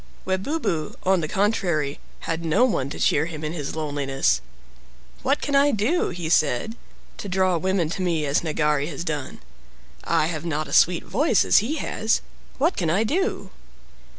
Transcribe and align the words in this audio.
Webubu, 0.25 0.95
on 1.03 1.21
the 1.21 1.27
contrary, 1.27 1.99
had 2.21 2.43
no 2.43 2.65
one 2.65 2.89
to 2.89 2.99
cheer 2.99 3.27
him 3.27 3.43
in 3.43 3.53
his 3.53 3.75
loneliness. 3.75 4.41
"What 5.21 5.41
can 5.41 5.55
I 5.55 5.69
do," 5.69 6.09
he 6.09 6.27
said, 6.27 6.75
"to 7.19 7.29
draw 7.29 7.57
women 7.59 7.87
to 7.91 8.01
me 8.01 8.25
as 8.25 8.41
Nagari 8.43 8.87
has 8.87 9.03
done? 9.03 9.41
I 10.03 10.25
have 10.25 10.43
not 10.43 10.67
a 10.67 10.73
sweet 10.73 11.03
voice 11.03 11.45
as 11.45 11.59
he 11.59 11.75
has. 11.75 12.21
What 12.57 12.75
can 12.75 12.89
I 12.89 13.03
do?" 13.03 13.51